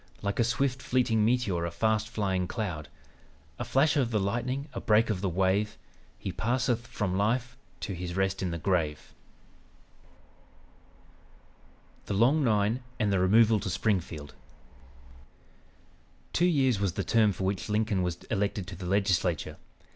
[0.23, 2.89] Like a swift fleeting meteor, a fast flying cloud,
[3.59, 5.77] A flash of the lightning, a break of the wave,
[6.17, 9.13] He passeth from life to his rest in the grave:'"
[12.07, 14.33] "THE LONG NINE" AND THE REMOVAL TO SPRINGFIELD
[16.33, 19.57] Two years was the term for which Lincoln was elected to the Legislature.